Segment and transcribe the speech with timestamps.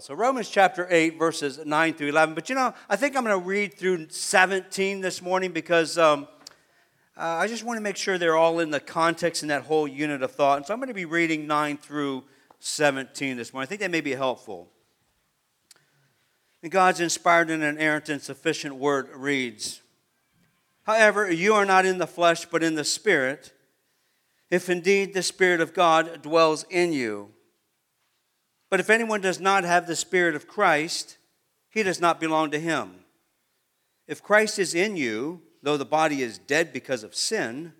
[0.00, 2.34] So, Romans chapter 8, verses 9 through 11.
[2.34, 6.26] But you know, I think I'm going to read through 17 this morning because um,
[7.18, 9.86] uh, I just want to make sure they're all in the context in that whole
[9.86, 10.56] unit of thought.
[10.56, 12.24] And so I'm going to be reading 9 through
[12.60, 13.66] 17 this morning.
[13.66, 14.70] I think that may be helpful.
[16.62, 19.82] And God's inspired and inerrant and sufficient word reads
[20.84, 23.52] However, you are not in the flesh, but in the Spirit,
[24.48, 27.32] if indeed the Spirit of God dwells in you.
[28.70, 31.18] But if anyone does not have the Spirit of Christ,
[31.68, 33.04] he does not belong to him.
[34.06, 37.72] If Christ is in you, though the body is dead because of sin,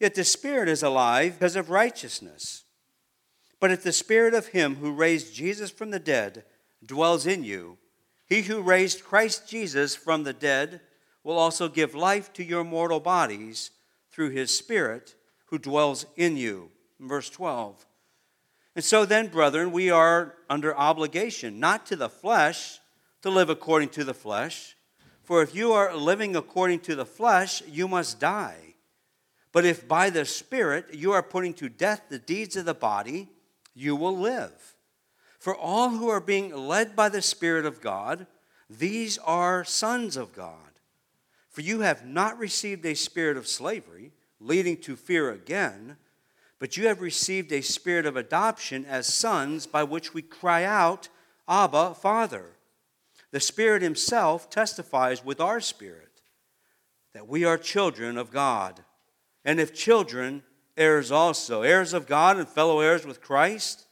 [0.00, 2.64] yet the Spirit is alive because of righteousness.
[3.60, 6.44] But if the Spirit of him who raised Jesus from the dead
[6.84, 7.78] dwells in you,
[8.26, 10.80] he who raised Christ Jesus from the dead
[11.22, 13.70] will also give life to your mortal bodies
[14.10, 15.14] through his Spirit
[15.46, 16.70] who dwells in you.
[17.00, 17.86] Verse 12.
[18.76, 22.78] And so then, brethren, we are under obligation, not to the flesh,
[23.22, 24.76] to live according to the flesh.
[25.22, 28.74] For if you are living according to the flesh, you must die.
[29.50, 33.30] But if by the Spirit you are putting to death the deeds of the body,
[33.74, 34.76] you will live.
[35.38, 38.26] For all who are being led by the Spirit of God,
[38.68, 40.52] these are sons of God.
[41.48, 45.96] For you have not received a spirit of slavery, leading to fear again
[46.58, 51.08] but you have received a spirit of adoption as sons by which we cry out,
[51.48, 52.56] Abba, Father.
[53.30, 56.22] The Spirit Himself testifies with our spirit
[57.12, 58.84] that we are children of God.
[59.44, 60.42] And if children,
[60.76, 63.86] heirs also, heirs of God and fellow heirs with Christ,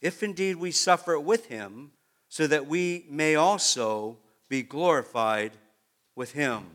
[0.00, 1.92] if indeed we suffer with Him,
[2.28, 5.52] so that we may also be glorified
[6.14, 6.66] with Him.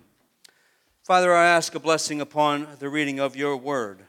[1.03, 4.06] Father, I ask a blessing upon the reading of your word.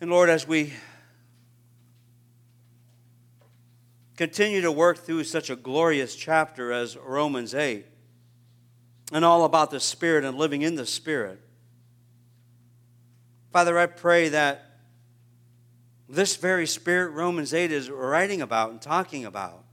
[0.00, 0.72] And Lord, as we
[4.16, 7.84] continue to work through such a glorious chapter as Romans 8,
[9.12, 11.38] and all about the Spirit and living in the Spirit,
[13.52, 14.78] Father, I pray that
[16.08, 19.64] this very Spirit Romans 8 is writing about and talking about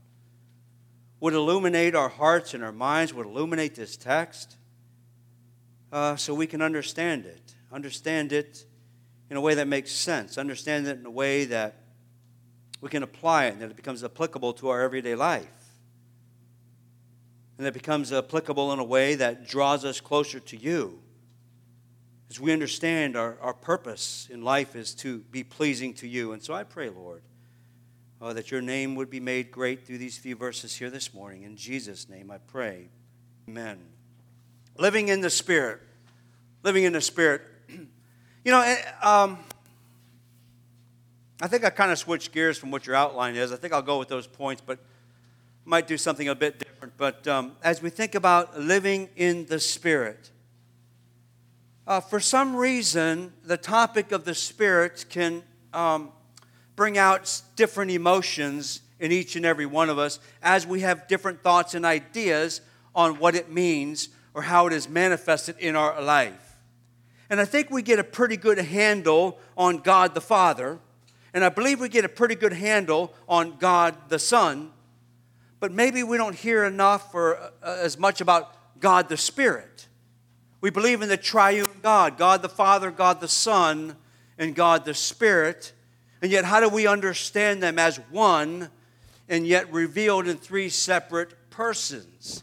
[1.20, 4.56] would illuminate our hearts and our minds, would illuminate this text
[5.90, 7.54] uh, so we can understand it.
[7.72, 8.66] Understand it
[9.30, 11.82] in a way that makes sense, understand it in a way that
[12.80, 15.46] we can apply it and that it becomes applicable to our everyday life.
[17.56, 21.00] And that becomes applicable in a way that draws us closer to you.
[22.30, 26.32] As we understand our, our purpose in life is to be pleasing to you.
[26.32, 27.22] And so I pray, Lord,
[28.20, 31.42] uh, that your name would be made great through these few verses here this morning.
[31.42, 32.90] In Jesus' name I pray.
[33.48, 33.78] Amen.
[34.76, 35.80] Living in the Spirit.
[36.62, 37.42] Living in the Spirit.
[38.44, 39.38] You know, eh, um,
[41.40, 43.52] I think I kind of switched gears from what your outline is.
[43.52, 44.78] I think I'll go with those points, but
[45.64, 46.94] might do something a bit different.
[46.96, 50.30] But um, as we think about living in the Spirit,
[51.86, 55.42] uh, for some reason, the topic of the Spirit can
[55.74, 56.10] um,
[56.76, 61.42] bring out different emotions in each and every one of us as we have different
[61.42, 62.60] thoughts and ideas
[62.94, 66.47] on what it means or how it is manifested in our life.
[67.30, 70.78] And I think we get a pretty good handle on God the Father.
[71.34, 74.70] And I believe we get a pretty good handle on God the Son.
[75.60, 77.50] But maybe we don't hear enough or uh,
[77.80, 79.88] as much about God the Spirit.
[80.60, 83.96] We believe in the triune God God the Father, God the Son,
[84.38, 85.72] and God the Spirit.
[86.22, 88.70] And yet, how do we understand them as one
[89.28, 92.42] and yet revealed in three separate persons?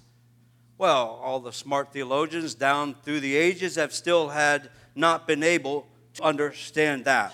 [0.77, 5.87] Well, all the smart theologians down through the ages have still had not been able
[6.15, 7.33] to understand that.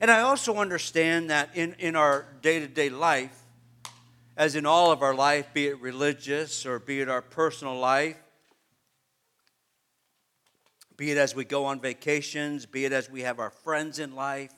[0.00, 3.44] And I also understand that in, in our day to day life,
[4.36, 8.16] as in all of our life, be it religious or be it our personal life,
[10.96, 14.16] be it as we go on vacations, be it as we have our friends in
[14.16, 14.52] life,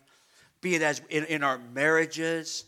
[0.62, 2.64] be it as in, in our marriages,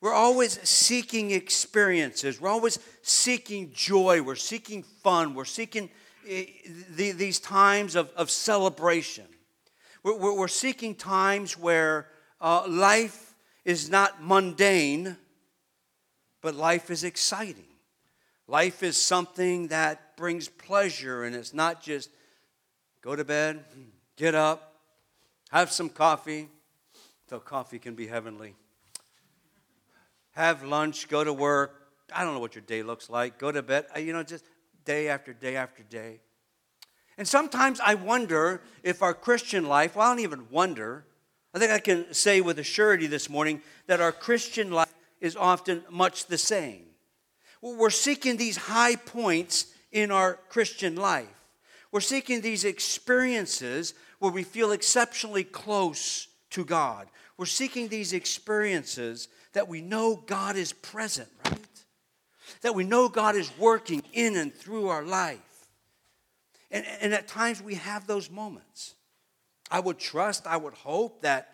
[0.00, 2.40] we're always seeking experiences.
[2.40, 4.22] We're always seeking joy.
[4.22, 5.34] We're seeking fun.
[5.34, 5.90] We're seeking
[6.28, 6.44] eh,
[6.90, 9.26] these times of, of celebration.
[10.04, 12.06] We're, we're seeking times where
[12.40, 13.34] uh, life
[13.64, 15.16] is not mundane,
[16.42, 17.64] but life is exciting.
[18.46, 22.08] Life is something that brings pleasure, and it's not just
[23.02, 23.64] go to bed,
[24.16, 24.76] get up,
[25.50, 26.48] have some coffee,
[27.26, 28.54] though coffee can be heavenly
[30.38, 31.74] have lunch, go to work.
[32.14, 33.38] I don't know what your day looks like.
[33.38, 33.86] Go to bed.
[33.94, 34.44] Uh, you know, just
[34.84, 36.20] day after day after day.
[37.18, 41.04] And sometimes I wonder if our Christian life, well, I don't even wonder,
[41.52, 45.34] I think I can say with a surety this morning that our Christian life is
[45.34, 46.84] often much the same.
[47.60, 51.26] We're seeking these high points in our Christian life.
[51.90, 57.08] We're seeking these experiences where we feel exceptionally close to God.
[57.36, 59.26] We're seeking these experiences
[59.58, 61.58] that we know God is present, right?
[62.62, 65.66] That we know God is working in and through our life.
[66.70, 68.94] And, and at times we have those moments.
[69.68, 71.48] I would trust, I would hope that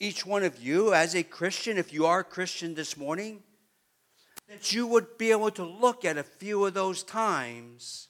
[0.00, 3.42] each one of you, as a Christian, if you are a Christian this morning,
[4.48, 8.08] that you would be able to look at a few of those times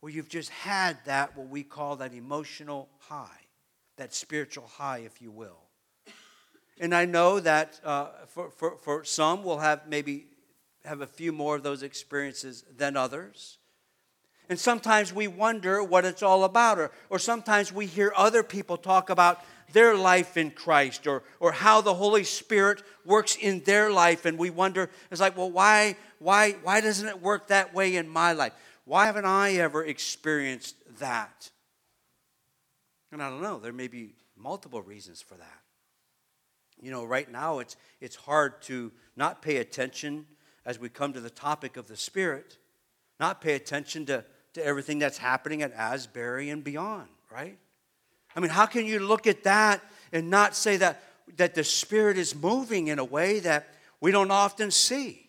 [0.00, 3.40] where you've just had that, what we call that emotional high,
[3.98, 5.67] that spiritual high, if you will.
[6.80, 10.26] And I know that uh, for, for, for some we'll have maybe
[10.84, 13.58] have a few more of those experiences than others.
[14.48, 18.78] And sometimes we wonder what it's all about, or, or sometimes we hear other people
[18.78, 23.90] talk about their life in Christ or, or how the Holy Spirit works in their
[23.90, 24.24] life.
[24.24, 28.08] And we wonder, it's like, well, why, why, why doesn't it work that way in
[28.08, 28.54] my life?
[28.86, 31.50] Why haven't I ever experienced that?
[33.12, 35.60] And I don't know, there may be multiple reasons for that.
[36.80, 40.26] You know, right now it's, it's hard to not pay attention
[40.64, 42.58] as we come to the topic of the Spirit,
[43.18, 47.58] not pay attention to, to everything that's happening at Asbury and beyond, right?
[48.36, 49.82] I mean, how can you look at that
[50.12, 51.02] and not say that,
[51.36, 55.28] that the Spirit is moving in a way that we don't often see,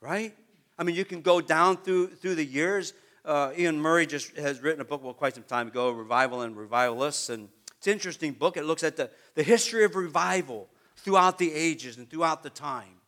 [0.00, 0.34] right?
[0.78, 2.92] I mean, you can go down through, through the years.
[3.24, 6.56] Uh, Iain Murray just has written a book, well, quite some time ago, Revival and
[6.56, 7.30] Revivalists.
[7.30, 8.56] And it's an interesting book.
[8.56, 12.98] It looks at the, the history of revival throughout the ages and throughout the time.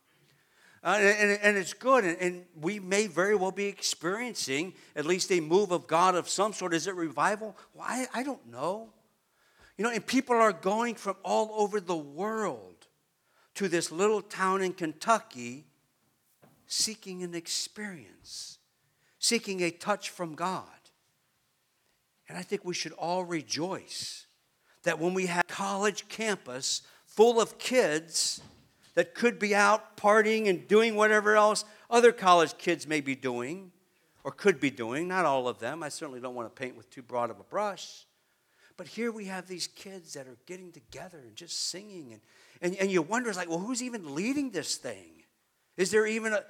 [0.83, 5.31] Uh, and, and, it's good, and, and, we may very well be experiencing at least
[5.31, 6.73] a move of God of some sort.
[6.73, 7.55] Is it revival?
[7.75, 8.89] Well, I, I don't know.
[9.77, 12.87] You know, and people are going from all over the world
[13.55, 15.65] to this little town in Kentucky
[16.65, 18.57] seeking an experience,
[19.19, 20.65] seeking a touch from God.
[22.27, 24.25] And I think we should all rejoice
[24.83, 28.41] that when we have college campus full of kids
[28.95, 33.71] that could be out partying and doing whatever else other college kids may be doing
[34.23, 35.83] or could be doing, not all of them.
[35.83, 38.05] I certainly don't want to paint with too broad of a brush.
[38.77, 42.13] But here we have these kids that are getting together and just singing.
[42.13, 42.21] And,
[42.61, 45.23] and, and you wonder, it's like, well, who's even leading this thing?
[45.77, 46.43] Is there even a,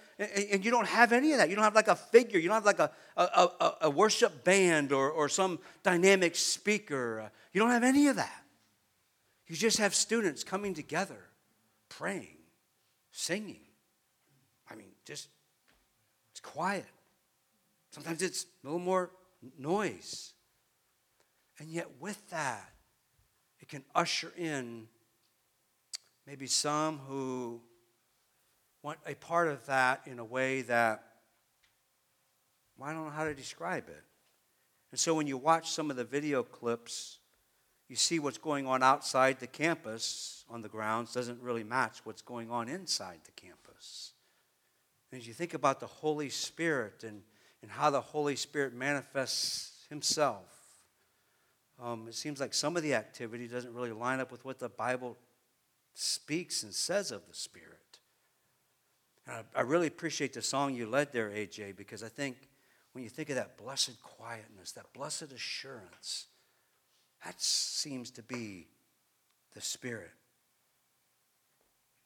[0.52, 1.50] and you don't have any of that.
[1.50, 2.40] You don't have like a figure.
[2.40, 3.24] You don't have like a, a,
[3.60, 7.32] a, a worship band or, or some dynamic speaker.
[7.52, 8.44] You don't have any of that.
[9.48, 11.20] You just have students coming together,
[11.90, 12.38] praying,
[13.12, 13.60] singing.
[14.70, 15.28] I mean, just,
[16.32, 16.86] it's quiet.
[17.92, 19.12] Sometimes it's a little more
[19.60, 20.34] noise.
[21.60, 22.70] And yet, with that,
[23.60, 24.88] it can usher in
[26.26, 27.62] maybe some who
[28.82, 31.04] want a part of that in a way that
[32.78, 34.04] well, I don't know how to describe it.
[34.92, 37.20] And so, when you watch some of the video clips,
[37.92, 42.22] you see what's going on outside the campus on the grounds doesn't really match what's
[42.22, 44.14] going on inside the campus.
[45.12, 47.22] And as you think about the Holy Spirit and,
[47.62, 50.46] and how the Holy Spirit manifests Himself,
[51.84, 54.70] um, it seems like some of the activity doesn't really line up with what the
[54.70, 55.18] Bible
[55.94, 58.00] speaks and says of the Spirit.
[59.28, 62.38] And I, I really appreciate the song you led there, AJ, because I think
[62.94, 66.28] when you think of that blessed quietness, that blessed assurance,
[67.26, 68.68] that seems to be
[69.54, 70.12] the Spirit.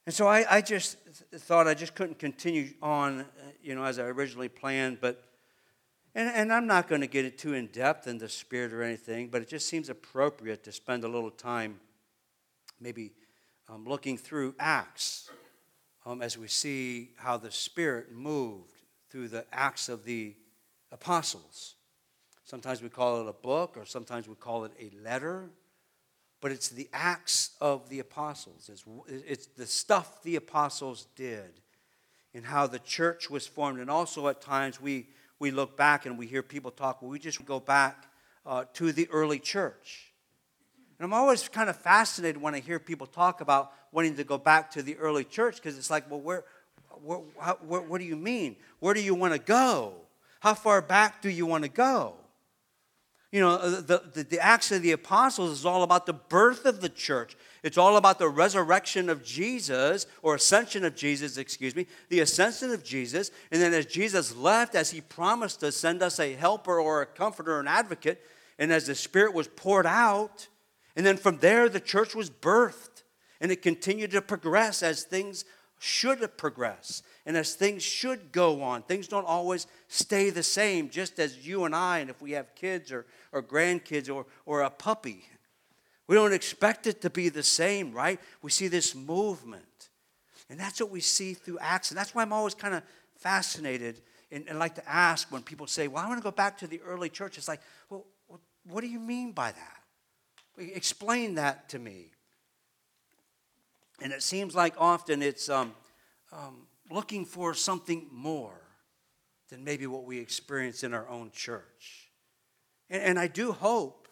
[0.06, 0.98] And so I, I just
[1.34, 3.26] thought I just couldn't continue on,
[3.64, 5.24] you know, as I originally planned, but
[6.14, 8.82] and, and I'm not going to get it too in depth in the spirit or
[8.82, 11.80] anything, but it just seems appropriate to spend a little time
[12.80, 13.12] maybe
[13.68, 15.30] um, looking through Acts
[16.06, 18.76] um, as we see how the Spirit moved
[19.10, 20.36] through the Acts of the
[20.92, 21.76] apostles.
[22.46, 25.50] Sometimes we call it a book, or sometimes we call it a letter,
[26.42, 28.70] but it's the Acts of the apostles.
[28.72, 28.86] It's,
[29.28, 31.60] it's the stuff the apostles did
[32.34, 33.80] and how the church was formed.
[33.80, 35.08] And also, at times, we
[35.40, 38.06] we look back and we hear people talk, well, we just go back
[38.46, 40.14] uh, to the early church.
[40.98, 44.38] And I'm always kind of fascinated when I hear people talk about wanting to go
[44.38, 46.46] back to the early church because it's like, well, where,
[47.04, 48.56] where, how, where, what do you mean?
[48.80, 49.94] Where do you want to go?
[50.40, 52.14] How far back do you want to go?
[53.32, 56.66] You know, uh, the, the, the, Acts of the Apostles is all about the birth
[56.66, 57.36] of the church.
[57.64, 62.72] It's all about the resurrection of Jesus, or ascension of Jesus, excuse me, the ascension
[62.72, 63.32] of Jesus.
[63.52, 67.06] And then as Jesus left, as he promised to send us a helper or a
[67.06, 68.22] comforter an advocate,
[68.58, 70.48] and as the Spirit was poured out,
[70.96, 73.04] And then from there, the church was birthed
[73.42, 75.46] and it continued to progress as things
[75.80, 78.82] should progress and as things should go on.
[78.84, 82.56] Things don't always stay the same, just as you and I, and if we have
[82.56, 85.26] kids or, or grandkids or, or a puppy.
[86.08, 88.20] We don't expect it to be the same, right?
[88.42, 89.90] We see this movement.
[90.50, 91.90] And that's what we see through Acts.
[91.90, 92.84] And that's why I'm always kind of
[93.18, 94.02] fascinated
[94.32, 96.68] and, and like to ask when people say, Well, I want to go back to
[96.68, 97.38] the early church.
[97.38, 98.06] It's like, Well,
[98.68, 99.78] what do you mean by that?
[100.58, 102.12] Explain that to me.
[104.02, 105.74] And it seems like often it's um,
[106.32, 108.62] um, looking for something more
[109.50, 112.12] than maybe what we experience in our own church.
[112.90, 114.08] And, and I do hope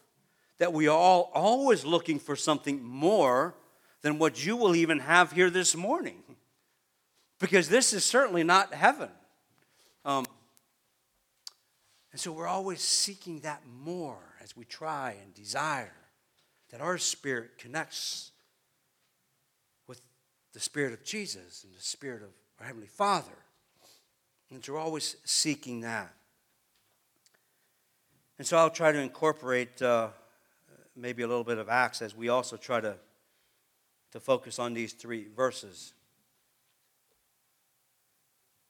[0.59, 3.55] that we are all always looking for something more
[4.01, 6.23] than what you will even have here this morning.
[7.39, 9.09] Because this is certainly not heaven.
[10.05, 10.25] Um,
[12.11, 15.95] and so we're always seeking that more as we try and desire
[16.69, 18.31] that our spirit connects
[20.53, 22.29] the spirit of Jesus and the spirit of
[22.59, 23.31] our Heavenly Father.
[24.51, 26.13] And so we're always seeking that.
[28.37, 30.09] And so I'll try to incorporate uh,
[30.95, 32.95] maybe a little bit of Acts as we also try to,
[34.11, 35.93] to focus on these three verses.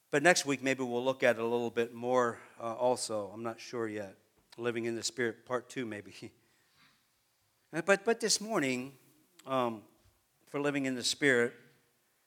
[0.10, 3.32] But next week, maybe we'll look at it a little bit more uh, also.
[3.34, 4.16] I'm not sure yet.
[4.58, 6.14] Living in the Spirit, part two, maybe.
[7.88, 8.94] But, but this morning,
[9.48, 9.82] um,
[10.46, 11.54] for living in the Spirit,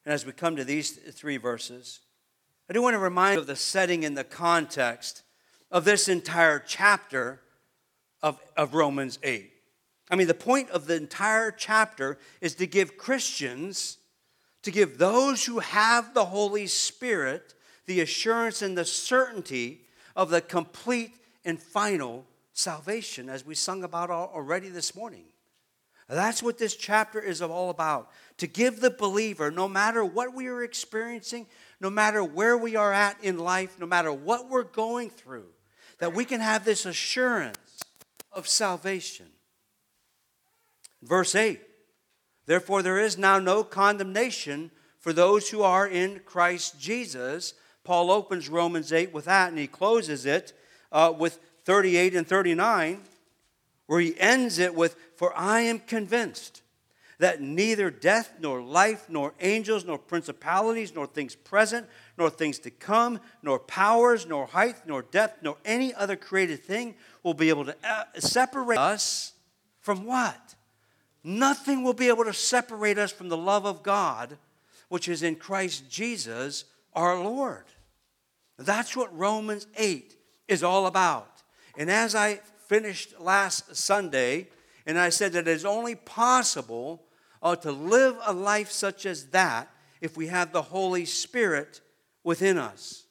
[0.07, 1.99] and as we come to these three verses,
[2.71, 5.25] I do want to remind of the setting and the context
[5.69, 7.41] of this entire chapter
[8.23, 9.51] of, of Romans 8.
[10.09, 13.99] I mean, the point of the entire chapter is to give Christians,
[14.63, 17.55] to give those who have the Holy Spirit,
[17.87, 19.81] the assurance and the certainty
[20.15, 25.25] of the complete and final salvation, as we sung about already this morning.
[26.09, 28.11] That's what this chapter is all about.
[28.39, 31.47] To give the believer, no matter what we are experiencing,
[31.81, 35.47] no matter where we are at in life, no matter what we're going through,
[35.99, 37.81] that we can have this assurance
[38.33, 39.27] of salvation.
[41.03, 41.61] Verse 8
[42.45, 47.55] Therefore, there is now no condemnation for those who are in Christ Jesus.
[47.85, 50.53] Paul opens Romans 8 with that, and he closes it
[50.93, 53.01] uh, with 38 and 39
[53.87, 56.63] where he ends it with, For I am convinced
[57.19, 61.87] that neither death, nor life, nor angels, nor principalities, nor things present,
[62.19, 66.95] nor things to come, nor powers, nor height, nor depth, nor any other created thing
[67.23, 69.33] will be able to uh, separate us
[69.81, 70.55] from what?
[71.25, 74.37] Nothing will be able to separate us from the love of God,
[74.89, 77.65] which is in Christ Jesus our Lord.
[78.59, 80.17] That's what Romans 8
[80.49, 81.43] is all about.
[81.77, 84.49] And as I finished last Sunday,
[84.87, 87.03] and I said that it is only possible
[87.43, 91.81] uh, to live a life such as that if we have the Holy Spirit
[92.25, 93.07] within us.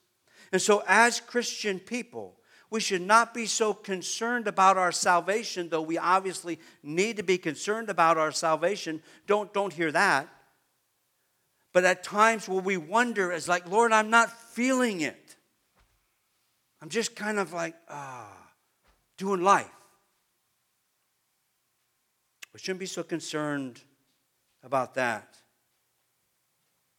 [0.52, 2.36] And so, as Christian people,
[2.70, 7.38] we should not be so concerned about our salvation, though we obviously need to be
[7.38, 9.02] concerned about our salvation.
[9.28, 10.28] Don't, don't hear that.
[11.74, 15.36] But at times where we wonder, it's like, Lord, I'm not feeling it.
[16.82, 18.36] I'm just kind of like, ah
[19.18, 19.70] doing life.
[22.54, 23.82] We shouldn't be so concerned
[24.66, 25.38] about that.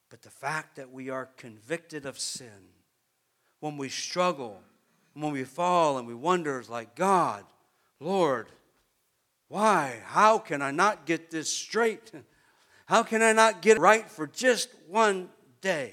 [0.09, 2.71] But the fact that we are convicted of sin,
[3.61, 4.63] when we struggle,
[5.15, 7.45] when we fall and we wonder, like, God,
[8.01, 8.49] Lord,
[9.49, 10.01] why?
[10.05, 12.13] How can I not get this straight?
[12.87, 15.29] How can I not get it right for just one
[15.61, 15.93] day?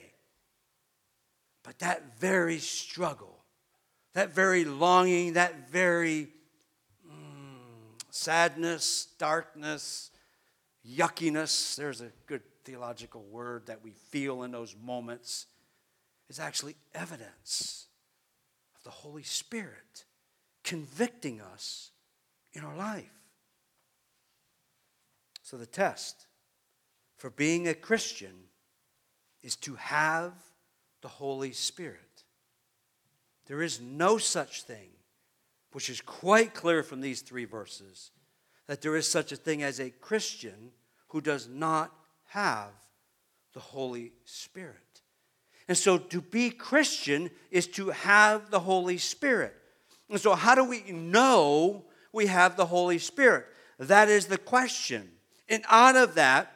[1.64, 3.34] But that very struggle
[4.14, 6.28] that very longing, that very
[7.08, 7.58] mm,
[8.10, 10.12] sadness, darkness,
[10.88, 15.48] yuckiness, there's a good theological word that we feel in those moments,
[16.30, 17.88] is actually evidence
[18.76, 20.06] of the Holy Spirit
[20.64, 21.92] convicting us
[22.54, 23.12] in our life.
[25.42, 26.28] So, the test
[27.18, 28.34] for being a Christian
[29.42, 30.34] is to have
[31.02, 32.24] the Holy Spirit.
[33.46, 34.90] There is no such thing,
[35.74, 38.12] which is quite clear from these three verses,
[38.68, 40.72] that there is such a thing as a Christian
[41.10, 41.94] who does not
[42.30, 42.72] have
[43.54, 44.78] the Holy Spirit.
[45.68, 49.54] And so to be Christian is to have the Holy Spirit.
[50.10, 53.46] And so, how do we know we have the Holy Spirit?
[53.80, 55.10] That is the question.
[55.50, 56.56] And out of that,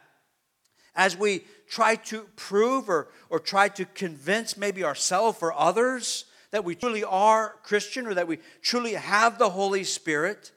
[0.94, 6.64] as we try to prove or, or try to convince maybe ourselves or others that
[6.64, 10.52] we truly are Christian or that we truly have the Holy Spirit,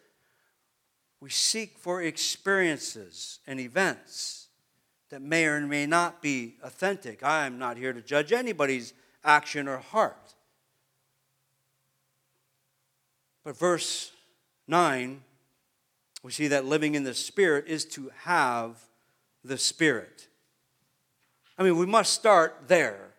[1.22, 4.48] we seek for experiences and events
[5.12, 7.24] that may or may not be authentic.
[7.24, 10.34] I am not here to judge anybody's action or heart.
[13.44, 14.12] But verse
[14.68, 15.22] 9,
[16.24, 18.78] we see that living in the Spirit is to have
[19.44, 20.28] the Spirit.
[21.58, 23.12] I mean, we must start there.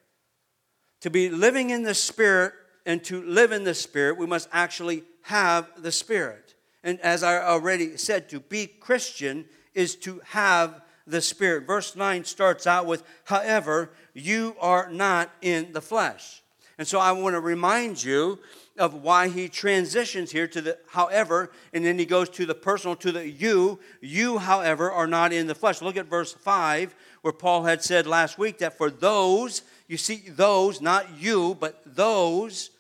[1.02, 2.52] To be living in the Spirit
[2.84, 6.51] and to live in the Spirit, we must actually have the Spirit.
[6.84, 11.66] And as I already said, to be Christian is to have the Spirit.
[11.66, 16.42] Verse 9 starts out with, however, you are not in the flesh.
[16.78, 18.38] And so I want to remind you
[18.78, 22.96] of why he transitions here to the however, and then he goes to the personal,
[22.96, 23.78] to the you.
[24.00, 25.82] You, however, are not in the flesh.
[25.82, 30.22] Look at verse 5, where Paul had said last week that for those, you see,
[30.28, 32.70] those, not you, but those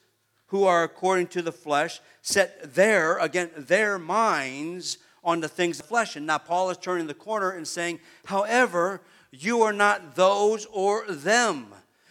[0.52, 5.86] who are according to the flesh, set their, again, their minds on the things of
[5.86, 6.14] flesh.
[6.14, 11.06] And now Paul is turning the corner and saying, however, you are not those or
[11.08, 11.68] them.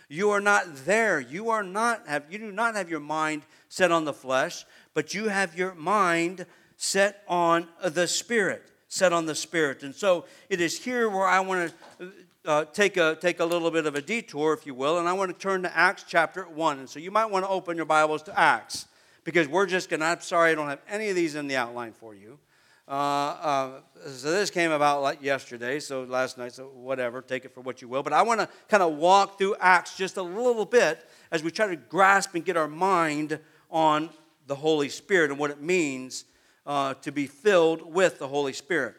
[0.10, 1.20] You are not there.
[1.20, 5.14] You are not have you do not have your mind set on the flesh, but
[5.14, 9.84] you have your mind set on the spirit, set on the spirit.
[9.84, 12.12] And so it is here where I want to
[12.46, 15.14] uh, take a take a little bit of a detour, if you will, and I
[15.14, 16.80] want to turn to Acts chapter one.
[16.80, 18.88] And so you might want to open your Bibles to Acts
[19.24, 20.06] because we're just gonna.
[20.06, 22.40] I'm sorry, I don't have any of these in the outline for you.
[22.88, 23.70] Uh, uh,
[24.08, 27.82] so this came about like yesterday, so last night, so whatever, take it for what
[27.82, 28.04] you will.
[28.04, 31.52] But I want to kind of walk through Acts just a little bit as we
[31.52, 34.10] try to grasp and get our mind on
[34.48, 36.26] the Holy Spirit and what it means
[36.66, 38.96] uh, to be filled with the Holy Spirit.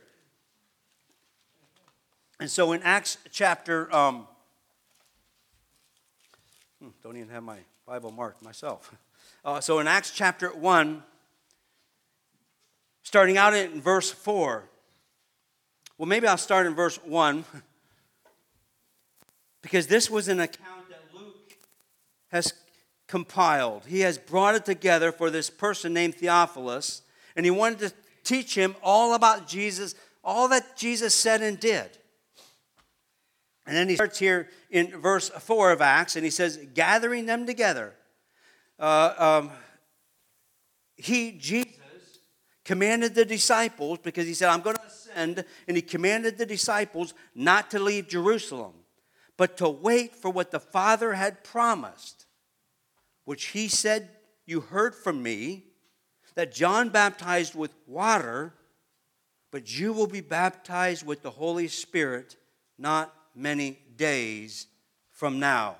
[2.42, 4.26] And so in Acts chapter, um,
[6.80, 8.92] hmm, don't even have my Bible marked myself.
[9.44, 11.02] Uh, so in Acts chapter 1,
[13.02, 14.62] starting out in verse 4.
[15.98, 17.44] Well, maybe I'll start in verse 1
[19.62, 21.56] because this was an account that Luke
[22.28, 22.52] has
[23.08, 23.86] compiled.
[23.86, 27.02] He has brought it together for this person named Theophilus,
[27.34, 31.98] and he wanted to teach him all about Jesus, all that Jesus said and did.
[33.66, 37.46] And then he starts here in verse 4 of Acts, and he says, gathering them
[37.46, 37.94] together.
[38.78, 39.50] Uh, um,
[40.96, 41.76] he, Jesus,
[42.64, 47.14] commanded the disciples, because he said, I'm going to ascend, and he commanded the disciples
[47.34, 48.72] not to leave Jerusalem,
[49.36, 52.26] but to wait for what the Father had promised,
[53.24, 54.08] which he said,
[54.44, 55.64] You heard from me,
[56.34, 58.54] that John baptized with water,
[59.50, 62.36] but you will be baptized with the Holy Spirit
[62.78, 64.66] not many days
[65.10, 65.76] from now.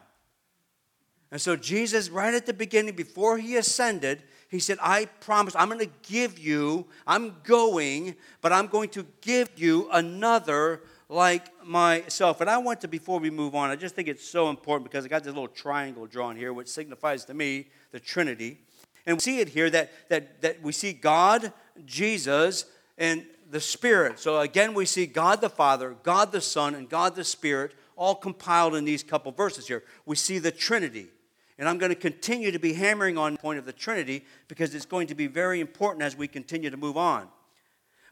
[1.31, 5.69] And so, Jesus, right at the beginning, before he ascended, he said, I promise, I'm
[5.69, 12.43] going to give you, I'm going, but I'm going to give you another like myself.
[12.43, 15.07] And I want to, before we move on, I just think it's so important because
[15.07, 18.59] I got this little triangle drawn here, which signifies to me the Trinity.
[19.07, 21.51] And we see it here that, that, that we see God,
[21.87, 22.67] Jesus,
[22.99, 24.19] and the Spirit.
[24.19, 28.15] So again, we see God the Father, God the Son, and God the Spirit all
[28.15, 29.85] compiled in these couple verses here.
[30.07, 31.09] We see the Trinity.
[31.59, 34.75] And I'm going to continue to be hammering on the point of the Trinity because
[34.75, 37.29] it's going to be very important as we continue to move on.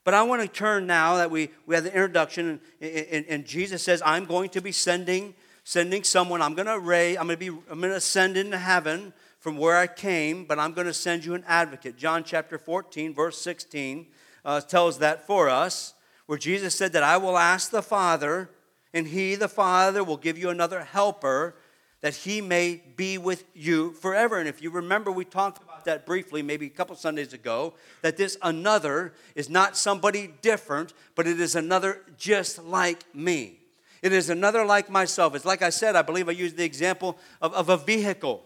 [0.05, 3.47] But I want to turn now that we, we have the introduction, and, and, and
[3.47, 6.43] Jesus says, I'm going to be sending, sending someone.
[6.43, 9.57] I'm going to array, I'm going to be, I'm going to send into heaven from
[9.57, 11.97] where I came, but I'm going to send you an advocate.
[11.97, 14.07] John chapter 14, verse 16
[14.45, 15.95] uh, tells that for us,
[16.27, 18.51] where Jesus said that I will ask the Father,
[18.95, 21.55] and he, the Father, will give you another helper
[22.01, 24.39] that he may be with you forever.
[24.39, 28.17] And if you remember, we talked about that briefly maybe a couple Sundays ago that
[28.17, 33.59] this another is not somebody different, but it is another just like me.
[34.03, 35.35] It is another like myself.
[35.35, 38.43] It's like I said, I believe I used the example of, of a vehicle.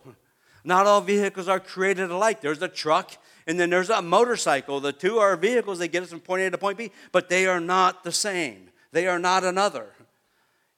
[0.65, 2.41] Not all vehicles are created alike.
[2.41, 4.81] There's a truck and then there's a motorcycle.
[4.81, 7.47] The two are vehicles that get us from point A to point B, but they
[7.47, 8.71] are not the same.
[8.93, 9.87] They are not another.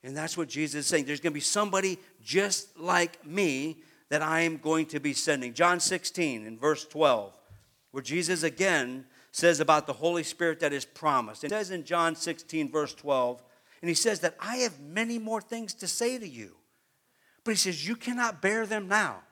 [0.02, 1.04] And that's what Jesus is saying.
[1.04, 5.52] There's going to be somebody just like me that I am going to be sending.
[5.52, 7.32] John 16 in verse 12,
[7.90, 11.44] where Jesus again says about the Holy Spirit that is promised.
[11.44, 13.42] It says in John 16, verse 12,
[13.82, 16.56] and he says that I have many more things to say to you.
[17.44, 19.22] But he says, You cannot bear them now.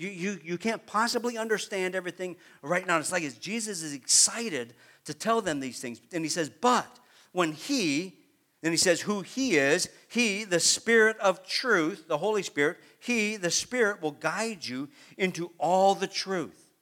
[0.00, 2.98] You, you, you can't possibly understand everything right now.
[2.98, 4.72] It's like Jesus is excited
[5.04, 6.00] to tell them these things.
[6.10, 6.98] And he says, But
[7.32, 8.14] when he,
[8.62, 9.90] then he says who he is.
[10.08, 15.50] He, the Spirit of truth, the Holy Spirit, he, the Spirit, will guide you into
[15.58, 16.72] all the truth.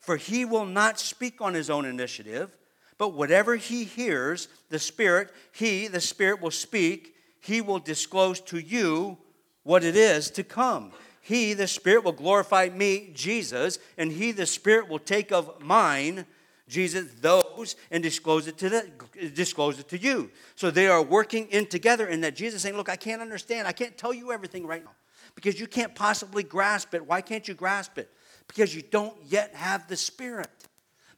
[0.00, 2.54] For he will not speak on his own initiative,
[2.98, 7.14] But whatever he hears, the Spirit, he, the Spirit, will speak.
[7.40, 9.16] He will disclose to you
[9.62, 10.92] what it is to come.
[11.28, 16.24] He, the Spirit, will glorify me, Jesus, and he, the Spirit, will take of mine,
[16.68, 18.90] Jesus, those, and disclose it to the,
[19.34, 20.30] disclose it to you.
[20.54, 23.68] So they are working in together, and that Jesus saying, Look, I can't understand.
[23.68, 24.92] I can't tell you everything right now
[25.34, 27.06] because you can't possibly grasp it.
[27.06, 28.10] Why can't you grasp it?
[28.46, 30.48] Because you don't yet have the Spirit.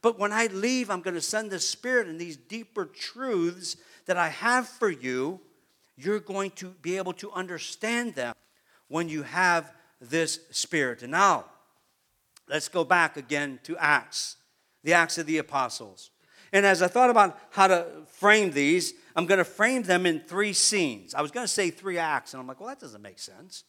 [0.01, 4.17] But when I leave, I'm going to send the Spirit and these deeper truths that
[4.17, 5.39] I have for you.
[5.95, 8.35] You're going to be able to understand them
[8.89, 11.03] when you have this Spirit.
[11.03, 11.45] And now,
[12.49, 14.37] let's go back again to Acts,
[14.83, 16.09] the Acts of the Apostles.
[16.51, 20.19] And as I thought about how to frame these, I'm going to frame them in
[20.19, 21.13] three scenes.
[21.13, 23.63] I was going to say three acts, and I'm like, well, that doesn't make sense.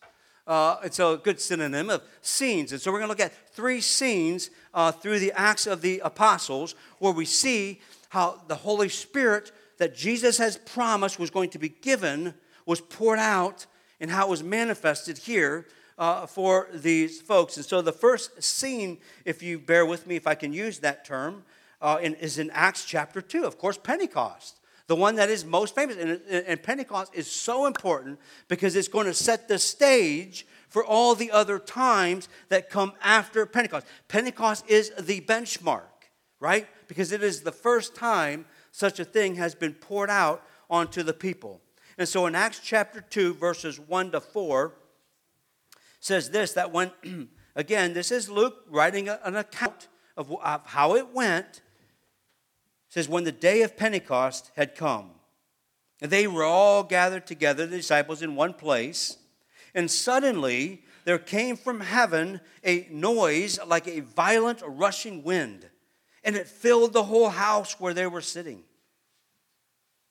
[0.47, 2.73] Uh, it's a good synonym of scenes.
[2.73, 6.01] And so we're going to look at three scenes uh, through the Acts of the
[6.01, 11.59] Apostles where we see how the Holy Spirit that Jesus has promised was going to
[11.59, 12.35] be given
[12.67, 13.67] was poured out
[14.01, 15.67] and how it was manifested here
[16.03, 17.57] uh, for these folks.
[17.57, 21.05] And so the first scene, if you bear with me, if I can use that
[21.05, 21.45] term,
[21.81, 23.45] uh, in, is in Acts chapter 2.
[23.45, 25.97] Of course, Pentecost the one that is most famous.
[25.97, 31.15] And, and, Pentecost is so important because it's going to set the stage for all
[31.15, 33.87] the other times that come after Pentecost.
[34.09, 36.11] Pentecost is the benchmark,
[36.41, 36.67] right?
[36.89, 41.15] Because it is the first time such a thing has been poured out onto the
[41.15, 41.63] people.
[41.97, 44.75] And so in Acts chapter 2, verses 1 to 4,
[46.03, 46.91] says this that when,
[47.57, 51.63] again, this is Luke writing an account of, of how it went.
[52.89, 55.13] says, when the day of Pentecost had come,
[56.01, 59.17] they were all gathered together, the disciples, in one place.
[59.75, 65.71] And suddenly there came from heaven a noise like a violent rushing wind,
[66.25, 68.65] and it filled the whole house where they were sitting.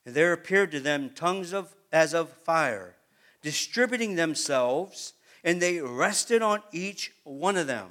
[0.06, 2.96] And there appeared to them tongues of, as of fire,
[3.42, 7.88] distributing themselves, and they rested on each one of them.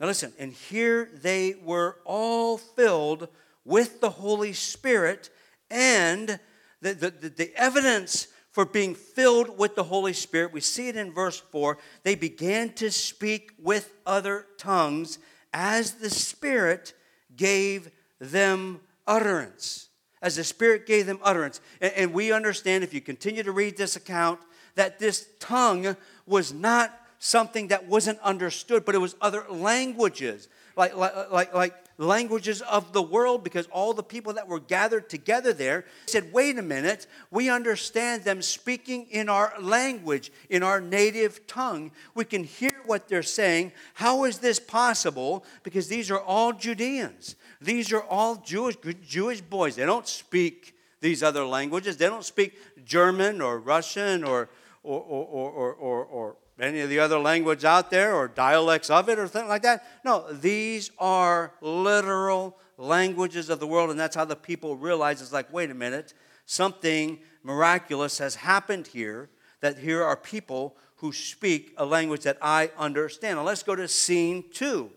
[0.00, 3.28] Now listen, and here they were all filled
[3.64, 5.30] with the Holy Spirit,
[5.70, 6.38] and
[6.80, 10.52] the, the, the evidence for being filled with the Holy Spirit.
[10.52, 11.76] We see it in verse 4.
[12.04, 15.18] They began to speak with other tongues
[15.52, 16.94] as the Spirit
[17.36, 19.88] gave them utterance.
[20.22, 21.60] As the Spirit gave them utterance.
[21.80, 24.40] And, and we understand, if you continue to read this account,
[24.74, 30.94] that this tongue was not something that wasn't understood, but it was other languages, like,
[30.96, 35.84] like, like, languages of the world because all the people that were gathered together there
[36.06, 41.90] said, wait a minute, we understand them speaking in our language, in our native tongue.
[42.14, 43.72] We can hear what they're saying.
[43.94, 45.44] How is this possible?
[45.62, 47.34] Because these are all Judeans.
[47.60, 49.76] These are all Jewish, Jewish boys.
[49.76, 51.96] They don't speak these other languages.
[51.96, 54.50] They don't speak German or Russian or,
[54.86, 59.08] or, or, or, or, or any of the other language out there or dialects of
[59.08, 59.84] it or something like that.
[60.04, 65.32] No, these are literal languages of the world, and that's how the people realize it's
[65.32, 66.14] like, wait a minute,
[66.46, 69.28] something miraculous has happened here,
[69.60, 73.36] that here are people who speak a language that I understand.
[73.36, 74.90] Now let's go to scene two.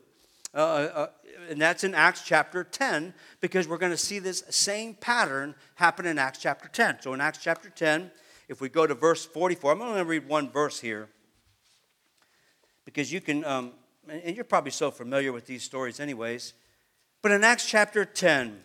[0.54, 1.08] Uh, uh,
[1.50, 6.06] and that's in Acts chapter 10, because we're going to see this same pattern happen
[6.06, 7.02] in Acts chapter 10.
[7.02, 8.12] So in Acts chapter 10,
[8.50, 11.08] if we go to verse 44, I'm only going to read one verse here
[12.84, 13.74] because you can, um,
[14.10, 16.54] and you're probably so familiar with these stories, anyways.
[17.22, 18.60] But in Acts chapter 10,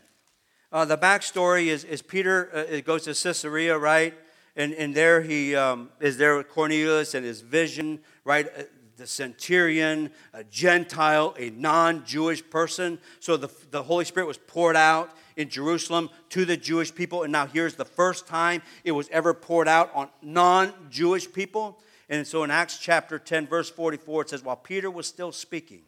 [0.73, 4.15] uh, the backstory is, is Peter uh, goes to Caesarea, right?
[4.57, 8.47] And, and there he um, is there with Cornelius and his vision, right?
[8.57, 8.63] Uh,
[8.97, 12.99] the centurion, a Gentile, a non Jewish person.
[13.21, 17.23] So the, the Holy Spirit was poured out in Jerusalem to the Jewish people.
[17.23, 21.79] And now here's the first time it was ever poured out on non Jewish people.
[22.09, 25.83] And so in Acts chapter 10, verse 44, it says, While Peter was still speaking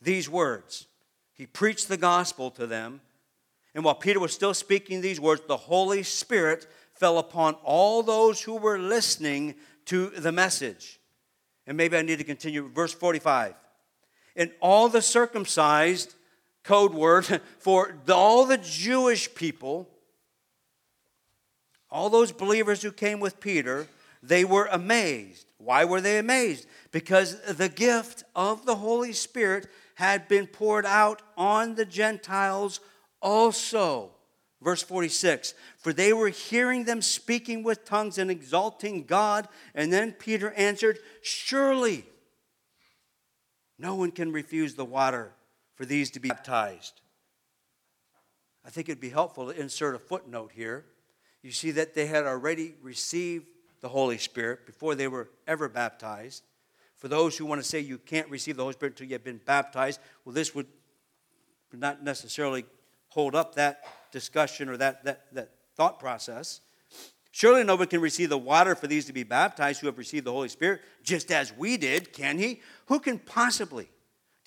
[0.00, 0.86] these words,
[1.32, 3.00] he preached the gospel to them.
[3.74, 8.42] And while Peter was still speaking these words, the Holy Spirit fell upon all those
[8.42, 9.54] who were listening
[9.86, 10.98] to the message.
[11.66, 12.68] And maybe I need to continue.
[12.68, 13.54] Verse 45.
[14.36, 16.14] And all the circumcised,
[16.68, 17.24] code word
[17.58, 19.88] for all the Jewish people,
[21.90, 23.88] all those believers who came with Peter,
[24.22, 25.46] they were amazed.
[25.56, 26.66] Why were they amazed?
[26.92, 32.80] Because the gift of the Holy Spirit had been poured out on the Gentiles
[33.22, 34.10] also.
[34.60, 39.48] Verse 46 For they were hearing them speaking with tongues and exalting God.
[39.74, 42.04] And then Peter answered, Surely
[43.78, 45.32] no one can refuse the water
[45.78, 47.00] for these to be baptized.
[48.66, 50.84] I think it'd be helpful to insert a footnote here.
[51.40, 53.46] You see that they had already received
[53.80, 56.42] the Holy Spirit before they were ever baptized.
[56.96, 59.22] For those who want to say you can't receive the Holy Spirit until you have
[59.22, 60.66] been baptized, well, this would
[61.72, 62.66] not necessarily
[63.06, 66.60] hold up that discussion or that, that, that thought process.
[67.30, 70.32] Surely nobody can receive the water for these to be baptized who have received the
[70.32, 72.62] Holy Spirit, just as we did, can he?
[72.86, 73.88] Who can possibly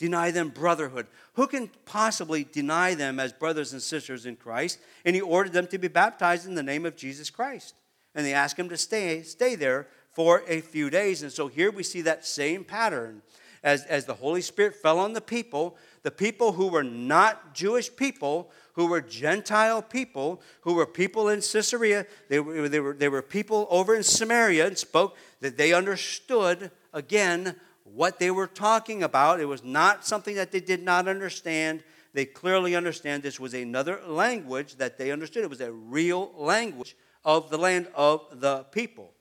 [0.02, 1.06] deny them brotherhood?
[1.36, 4.80] Who can possibly deny them as brothers and sisters in Christ?
[5.06, 7.76] And he ordered them to be baptized in the name of Jesus Christ.
[8.16, 11.22] And they asked him to stay, stay there for a few days.
[11.22, 13.22] And so here we see that same pattern.
[13.64, 17.96] As, as the Holy Spirit fell on the people, the people who were not Jewish
[17.96, 23.08] people, who were Gentile people, who were people in Caesarea, they were, they were, they
[23.08, 27.56] were people over in Samaria and spoke that they understood, again,
[27.94, 29.40] what they were talking about.
[29.40, 31.84] It was not something that they did not understand.
[32.14, 35.44] They clearly understand this was another language that they understood.
[35.44, 39.14] It was a real language of the land of the people.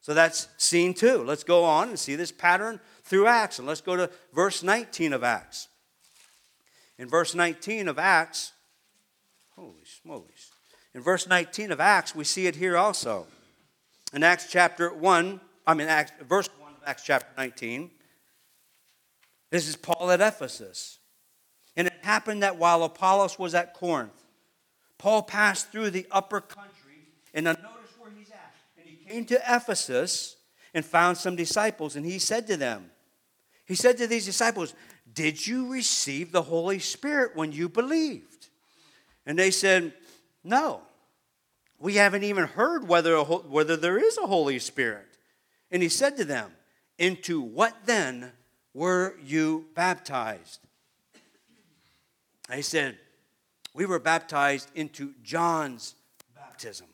[0.00, 1.24] So that's scene two.
[1.24, 3.58] Let's go on and see this pattern through Acts.
[3.58, 5.68] And let's go to verse 19 of Acts.
[6.98, 8.52] In verse 19 of Acts,
[9.54, 10.50] holy smokes.
[10.94, 13.26] In verse 19 of Acts, we see it here also.
[14.12, 17.90] In Acts chapter 1, I mean, Acts, verse 1 of Acts chapter 19,
[19.50, 20.98] this is Paul at Ephesus.
[21.76, 24.24] And it happened that while Apollos was at Corinth,
[24.98, 28.54] Paul passed through the upper country, and now notice where he's at.
[28.78, 30.36] And he came to Ephesus
[30.72, 32.90] and found some disciples, and he said to them,
[33.66, 34.74] He said to these disciples,
[35.12, 38.48] Did you receive the Holy Spirit when you believed?
[39.26, 39.92] And they said,
[40.42, 40.80] No.
[41.78, 45.06] We haven't even heard whether, whether there is a Holy Spirit.
[45.70, 46.52] And he said to them,
[46.98, 48.32] Into what then
[48.76, 50.60] were you baptized?
[52.48, 52.98] I said,
[53.74, 55.94] We were baptized into John's
[56.34, 56.86] baptism.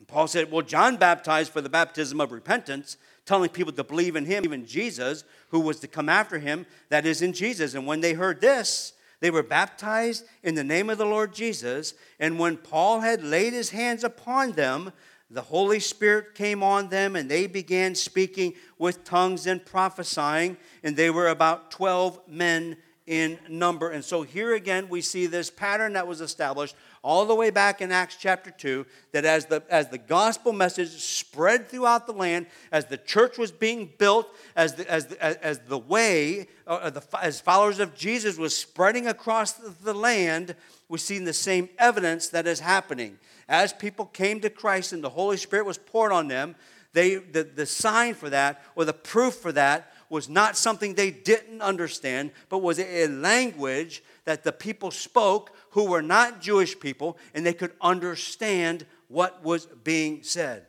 [0.00, 4.16] And Paul said, Well, John baptized for the baptism of repentance, telling people to believe
[4.16, 7.74] in him, even Jesus, who was to come after him, that is in Jesus.
[7.74, 11.94] And when they heard this, they were baptized in the name of the Lord Jesus.
[12.18, 14.92] And when Paul had laid his hands upon them,
[15.30, 20.96] the Holy Spirit came on them, and they began speaking with tongues and prophesying, and
[20.96, 23.90] they were about 12 men in number.
[23.90, 27.82] And so here again, we see this pattern that was established all the way back
[27.82, 32.46] in Acts chapter 2 that as the, as the gospel message spread throughout the land,
[32.72, 37.02] as the church was being built, as the, as the, as the way, uh, the,
[37.20, 40.56] as followers of Jesus was spreading across the, land,
[40.88, 43.18] we're seeing the same evidence that is happening.
[43.50, 46.56] As people came to Christ and the Holy Spirit was poured on them,
[46.94, 51.10] they, the, the sign for that or the proof for that was not something they
[51.10, 57.18] didn't understand, but was a language that the people spoke who were not Jewish people
[57.34, 60.66] and they could understand what was being said.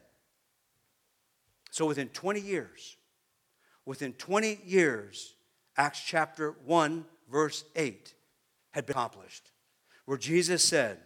[1.72, 2.98] So within 20 years,
[3.86, 5.36] within 20 years,
[5.78, 8.14] Acts chapter 1, verse 8
[8.72, 9.52] had been accomplished,
[10.06, 10.98] where Jesus said,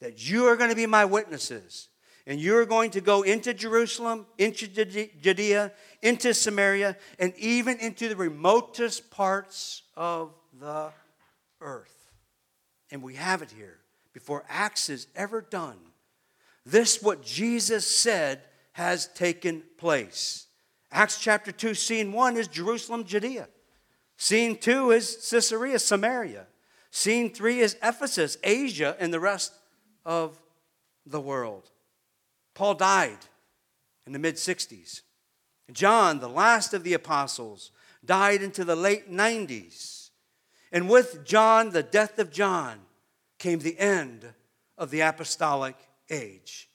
[0.00, 1.88] that you are going to be my witnesses.
[2.26, 8.16] And you're going to go into Jerusalem, into Judea, into Samaria, and even into the
[8.16, 10.90] remotest parts of the
[11.60, 12.01] earth.
[12.92, 13.78] And we have it here.
[14.12, 15.78] Before Acts is ever done,
[16.64, 20.46] this, what Jesus said, has taken place.
[20.92, 23.48] Acts chapter 2, scene 1 is Jerusalem, Judea.
[24.18, 26.46] Scene 2 is Caesarea, Samaria.
[26.90, 29.54] Scene 3 is Ephesus, Asia, and the rest
[30.04, 30.38] of
[31.06, 31.70] the world.
[32.54, 33.18] Paul died
[34.06, 35.00] in the mid 60s.
[35.72, 37.70] John, the last of the apostles,
[38.04, 40.01] died into the late 90s.
[40.72, 42.78] And with John, the death of John,
[43.38, 44.24] came the end
[44.78, 45.76] of the apostolic
[46.08, 46.70] age,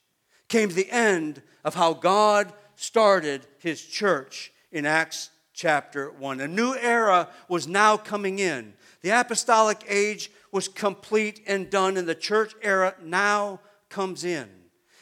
[0.48, 6.40] came the end of how God started his church in Acts chapter 1.
[6.42, 8.74] A new era was now coming in.
[9.02, 14.48] The apostolic age was complete and done, and the church era now comes in.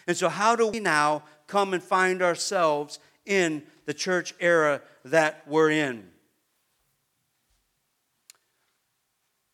[0.08, 5.44] And so, how do we now come and find ourselves in the church era that
[5.48, 6.10] we're in?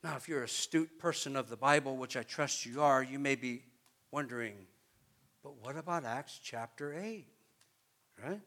[0.03, 3.19] Now, if you're an astute person of the Bible, which I trust you are, you
[3.19, 3.61] may be
[4.09, 4.55] wondering,
[5.43, 7.27] but what about Acts chapter 8?
[8.23, 8.41] Right?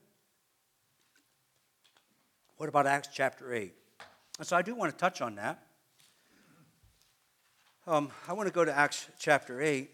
[2.57, 3.73] What about Acts chapter 8?
[4.38, 5.62] And so I do want to touch on that.
[7.87, 9.90] Um, I want to go to Acts chapter 8.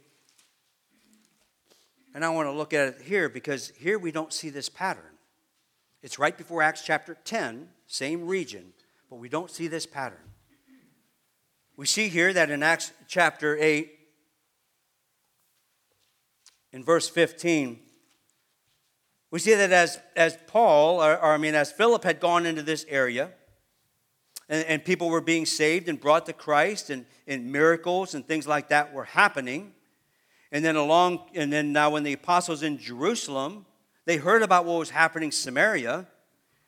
[2.15, 5.03] And I want to look at it here because here we don't see this pattern.
[6.03, 8.73] It's right before Acts chapter 10, same region,
[9.11, 10.30] but we don't see this pattern.
[11.81, 13.91] We see here that in Acts chapter 8,
[16.75, 17.81] in verse 15,
[19.31, 22.61] we see that as, as Paul, or, or I mean, as Philip had gone into
[22.61, 23.31] this area,
[24.51, 28.47] and, and people were being saved and brought to Christ, and, and miracles and things
[28.47, 29.73] like that were happening.
[30.53, 33.65] And then along, and then now when the apostles in Jerusalem,
[34.05, 36.07] they heard about what was happening in Samaria,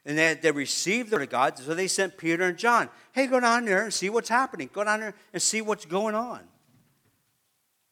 [0.05, 3.27] and they, they received the word of God, so they sent Peter and John, hey,
[3.27, 4.69] go down there and see what's happening.
[4.73, 6.41] Go down there and see what's going on.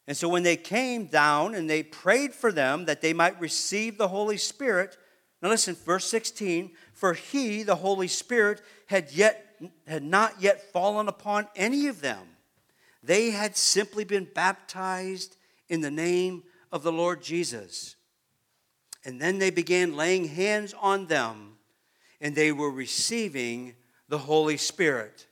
[0.07, 3.97] And so when they came down and they prayed for them that they might receive
[3.97, 4.97] the Holy Spirit,
[5.41, 9.47] now listen, verse 16, for he, the Holy Spirit, had yet
[9.87, 12.27] had not yet fallen upon any of them.
[13.03, 15.37] They had simply been baptized
[15.69, 17.95] in the name of the Lord Jesus.
[19.03, 21.50] And then they began laying hands on them,
[22.21, 23.75] and they were receiving
[24.07, 25.27] the Holy Spirit.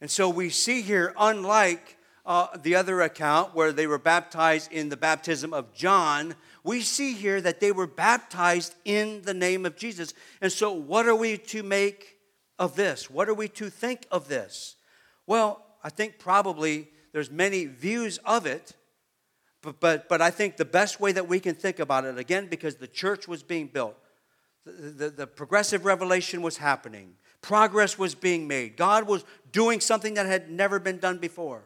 [0.00, 1.96] And so we see here, unlike
[2.26, 7.12] uh, the other account where they were baptized in the baptism of John, we see
[7.12, 10.12] here that they were baptized in the name of Jesus.
[10.40, 12.18] And so, what are we to make
[12.58, 13.10] of this?
[13.10, 14.76] What are we to think of this?
[15.26, 18.74] Well, I think probably there's many views of it,
[19.62, 22.46] but, but, but I think the best way that we can think about it, again,
[22.48, 23.96] because the church was being built,
[24.78, 30.26] the, the, progressive revelation was happening, progress was being made, God was doing something that
[30.26, 31.64] had never been done before.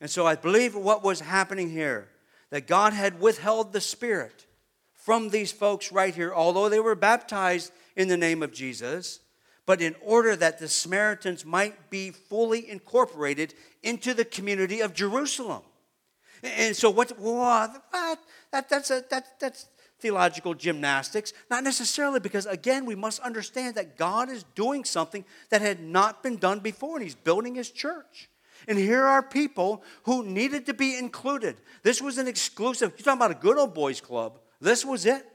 [0.00, 2.08] And so I believe what was happening here,
[2.50, 4.46] that God had withheld the Spirit
[4.94, 9.20] from these folks right here, although they were baptized in the name of Jesus,
[9.66, 15.62] but in order that the Samaritans might be fully incorporated into the community of Jerusalem.
[16.42, 17.18] And so, what?
[17.18, 17.82] what
[18.50, 19.66] that, that's, a, that, that's
[20.00, 21.32] theological gymnastics.
[21.50, 26.22] Not necessarily because, again, we must understand that God is doing something that had not
[26.22, 28.28] been done before, and He's building His church.
[28.68, 31.56] And here are people who needed to be included.
[31.82, 34.38] This was an exclusive, you're talking about a good old boys club.
[34.60, 35.26] This was it.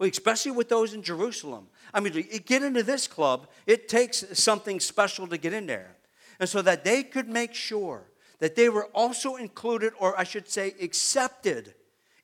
[0.00, 1.68] Especially with those in Jerusalem.
[1.92, 5.94] I mean, to get into this club, it takes something special to get in there.
[6.38, 8.06] And so that they could make sure
[8.38, 11.74] that they were also included, or I should say, accepted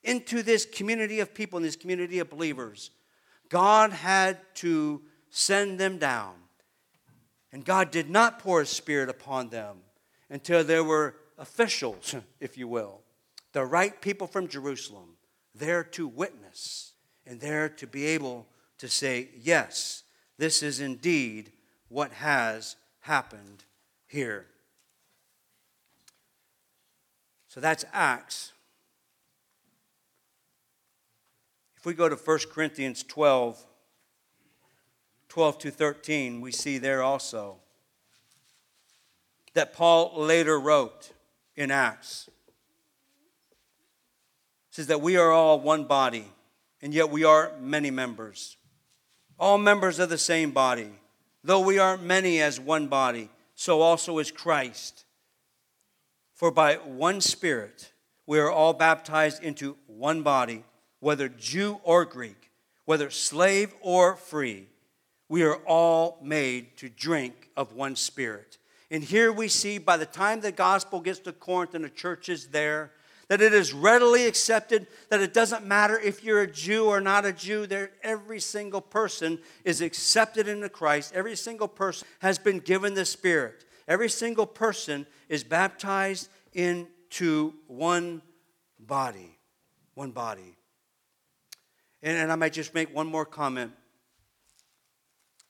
[0.07, 2.90] into this community of people, in this community of believers,
[3.49, 6.35] God had to send them down.
[7.53, 9.79] And God did not pour his spirit upon them
[10.31, 13.01] until there were officials, if you will,
[13.53, 15.16] the right people from Jerusalem,
[15.55, 16.92] there to witness
[17.27, 18.47] and there to be able
[18.79, 20.03] to say, yes,
[20.38, 21.53] this is indeed
[21.88, 23.64] what has happened
[24.07, 24.47] here.
[27.49, 28.53] So that's Acts.
[31.87, 33.64] If we go to 1 Corinthians 12,
[35.29, 37.59] 12 to 13, we see there also
[39.55, 41.12] that Paul later wrote
[41.55, 42.29] in Acts.
[44.68, 46.25] It says that we are all one body,
[46.83, 48.57] and yet we are many members.
[49.38, 50.90] All members of the same body.
[51.44, 55.05] Though we are many as one body, so also is Christ.
[56.35, 57.92] For by one Spirit
[58.27, 60.64] we are all baptized into one body,
[61.01, 62.51] whether Jew or Greek,
[62.85, 64.67] whether slave or free.
[65.29, 68.59] We are all made to drink of one Spirit.
[68.91, 72.29] And here we see by the time the gospel gets to Corinth and the church
[72.29, 72.93] is there,
[73.29, 77.25] that it is readily accepted, that it doesn't matter if you're a Jew or not
[77.25, 81.13] a Jew, there, every single person is accepted into Christ.
[81.13, 83.65] Every single person has been given the Spirit.
[83.89, 88.23] Every single person is baptized into one
[88.79, 89.37] body.
[89.95, 90.56] One body.
[92.03, 93.73] And, and I might just make one more comment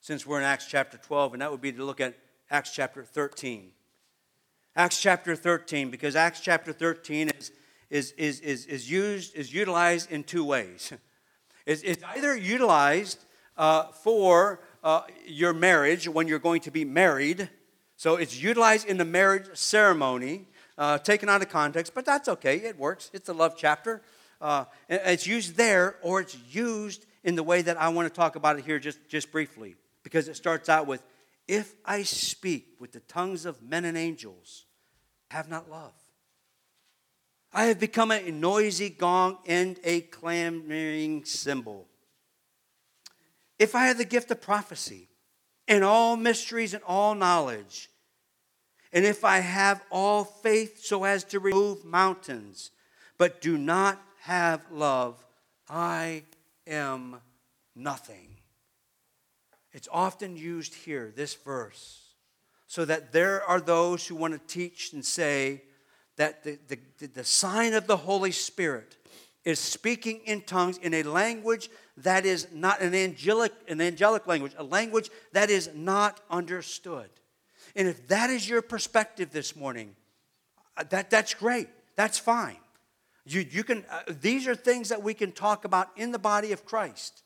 [0.01, 2.17] since we're in Acts chapter 12, and that would be to look at
[2.51, 3.73] Acts chapter 13.
[4.77, 7.53] Acts chapter 13, because Acts chapter 13 is,
[7.91, 10.93] is, is, is, is used, is utilized in two ways.
[11.67, 13.25] It's, it's either utilized
[13.57, 17.51] uh, for uh, your marriage when you're going to be married.
[17.97, 20.47] So it's utilized in the marriage ceremony,
[20.79, 22.59] uh, taken out of context, but that's okay.
[22.59, 23.11] It works.
[23.13, 24.01] It's a love chapter.
[24.41, 28.37] Uh, it's used there, or it's used in the way that I want to talk
[28.37, 31.03] about it here just, just briefly, because it starts out with
[31.49, 34.67] if I speak with the tongues of men and angels,
[35.31, 35.93] have not love.
[37.53, 41.87] I have become a noisy gong and a clamoring cymbal.
[43.59, 45.09] If I have the gift of prophecy
[45.67, 47.89] and all mysteries and all knowledge,
[48.93, 52.71] and if I have all faith so as to remove mountains,
[53.19, 55.25] but do not have love,
[55.69, 56.25] I
[56.67, 57.21] am
[57.77, 58.29] nothing.
[59.73, 62.01] It's often used here, this verse,
[62.67, 65.63] so that there are those who want to teach and say
[66.17, 68.97] that the, the, the sign of the Holy Spirit
[69.45, 74.55] is speaking in tongues in a language that is not an angelic, an angelic language,
[74.59, 77.09] a language that is not understood.
[77.77, 79.95] And if that is your perspective this morning,
[80.77, 81.69] uh, that, that's great.
[81.95, 82.57] That's fine.
[83.27, 86.53] You, you can, uh, these are things that we can talk about in the body
[86.53, 87.25] of Christ.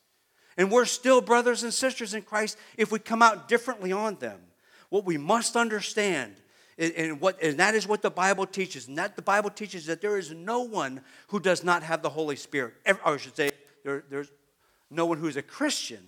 [0.57, 4.39] And we're still brothers and sisters in Christ if we come out differently on them.
[4.89, 6.35] What we must understand,
[6.77, 10.01] and, what, and that is what the Bible teaches, and that the Bible teaches that
[10.01, 12.73] there is no one who does not have the Holy Spirit.
[13.05, 13.51] Or I should say,
[13.85, 14.31] there, there's
[14.89, 16.03] no one who is a Christian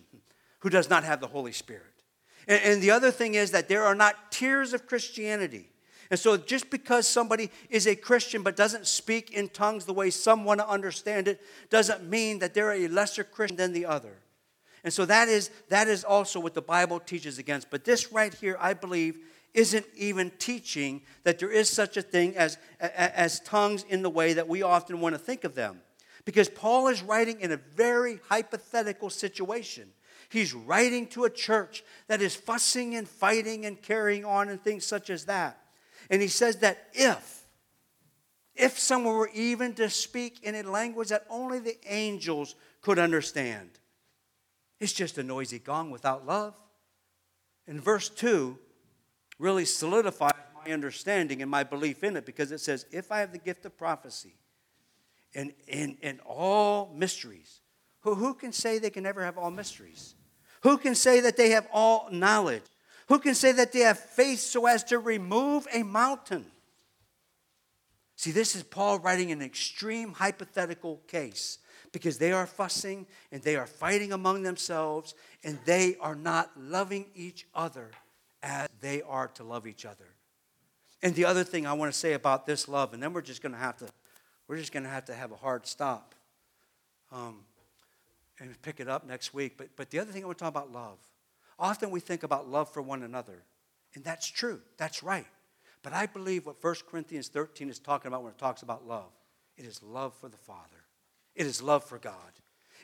[0.59, 2.03] who does not have the Holy Spirit.
[2.47, 5.69] And, and the other thing is that there are not tiers of Christianity.
[6.09, 10.09] And so, just because somebody is a Christian but doesn't speak in tongues the way
[10.09, 14.17] some want to understand it, doesn't mean that they're a lesser Christian than the other.
[14.83, 17.69] And so, that is, that is also what the Bible teaches against.
[17.69, 19.17] But this right here, I believe,
[19.53, 24.33] isn't even teaching that there is such a thing as, as tongues in the way
[24.33, 25.79] that we often want to think of them.
[26.25, 29.89] Because Paul is writing in a very hypothetical situation.
[30.29, 34.85] He's writing to a church that is fussing and fighting and carrying on and things
[34.85, 35.59] such as that.
[36.09, 37.43] And he says that if,
[38.55, 43.69] if someone were even to speak in a language that only the angels could understand,
[44.79, 46.53] it's just a noisy gong without love.
[47.67, 48.57] And verse 2
[49.39, 50.33] really solidifies
[50.65, 53.65] my understanding and my belief in it because it says, If I have the gift
[53.65, 54.35] of prophecy
[55.33, 57.61] and, and, and all mysteries,
[58.01, 60.15] who, who can say they can never have all mysteries?
[60.61, 62.63] Who can say that they have all knowledge?
[63.07, 66.45] Who can say that they have faith so as to remove a mountain?
[68.15, 71.57] See, this is Paul writing an extreme hypothetical case
[71.91, 77.07] because they are fussing and they are fighting among themselves and they are not loving
[77.15, 77.91] each other
[78.41, 80.05] as they are to love each other.
[81.01, 83.41] And the other thing I want to say about this love, and then we're just
[83.41, 83.87] going to have to,
[84.47, 86.15] we're just going to have to have a hard stop,
[87.11, 87.39] um,
[88.39, 89.57] and pick it up next week.
[89.57, 90.97] But but the other thing I want to talk about love.
[91.63, 93.41] Often we think about love for one another,
[93.95, 94.59] and that's true.
[94.75, 95.25] That's right.
[95.81, 99.13] But I believe what 1 Corinthians 13 is talking about when it talks about love,
[99.55, 100.83] it is love for the Father.
[101.35, 102.17] It is love for God.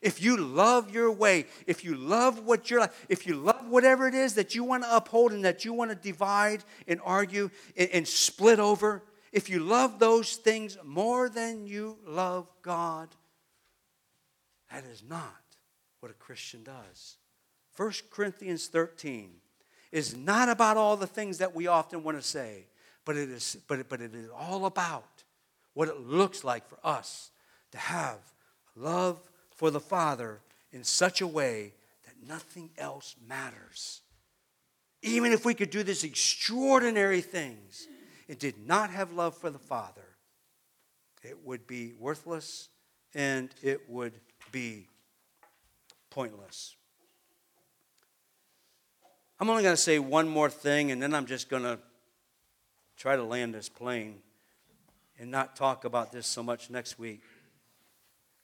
[0.02, 4.14] If you love your way, if you love what you're if you love whatever it
[4.14, 7.90] is that you want to uphold and that you want to divide and argue and,
[7.90, 9.04] and split over,
[9.34, 13.10] if you love those things more than you love God,
[14.72, 15.44] that is not
[16.00, 17.18] what a Christian does.
[17.80, 19.32] 1 Corinthians 13
[19.94, 22.66] is not about all the things that we often want to say,
[23.06, 25.24] but it is, but but it is all about
[25.74, 27.32] what it looks like for us
[27.72, 28.18] to have
[28.76, 29.18] love
[29.56, 30.42] for the Father
[30.74, 31.72] in such a way
[32.06, 34.02] that nothing else matters.
[35.02, 37.88] Even if we could do these extraordinary things,
[38.28, 40.18] it did not have love for the Father.
[41.24, 42.68] It would be worthless
[43.16, 44.20] and it would
[44.52, 44.88] be
[46.10, 46.76] pointless.
[49.42, 51.80] I'm only going to say one more thing, and then I'm just going to
[52.98, 54.18] try to land this plane
[55.18, 57.22] and not talk about this so much next week.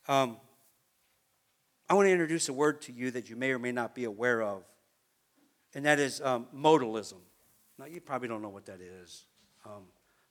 [0.08, 0.38] Um,
[1.89, 4.06] I want to introduce a word to you that you may or may not be
[4.06, 4.64] aware of,
[5.74, 7.20] and that is um, modalism.
[7.78, 9.26] Now, you probably don't know what that is.
[9.66, 9.84] Um,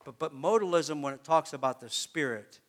[0.03, 2.61] but, but modalism, when it talks about the Spirit,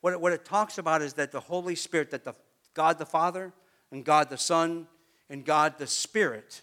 [0.00, 2.32] what it, what it talks about is that the Holy Spirit, that the
[2.72, 3.52] God the Father
[3.92, 4.86] and God the Son
[5.28, 6.62] and God the Spirit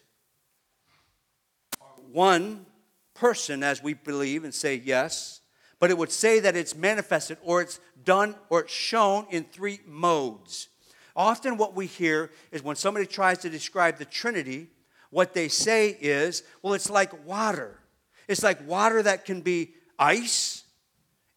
[2.13, 2.65] one
[3.13, 5.41] person, as we believe and say yes,
[5.79, 9.79] but it would say that it's manifested or it's done or it's shown in three
[9.85, 10.69] modes.
[11.15, 14.67] Often, what we hear is when somebody tries to describe the Trinity,
[15.09, 17.79] what they say is, well, it's like water.
[18.27, 20.63] It's like water that can be ice,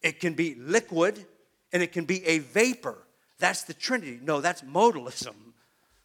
[0.01, 1.25] it can be liquid,
[1.73, 2.97] and it can be a vapor.
[3.37, 4.19] That's the Trinity.
[4.23, 5.35] No, that's modalism.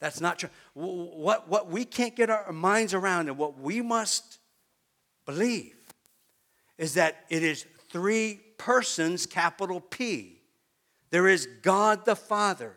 [0.01, 0.49] That's not true.
[0.75, 4.40] What, what we can't get our minds around and what we must
[5.27, 5.77] believe
[6.79, 10.41] is that it is three persons, capital P.
[11.11, 12.77] There is God the Father,